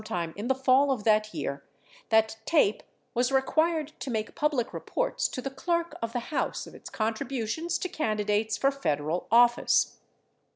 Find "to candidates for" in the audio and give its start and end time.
7.77-8.71